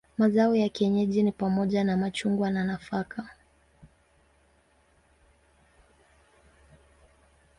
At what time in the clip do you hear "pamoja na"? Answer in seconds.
1.31-1.97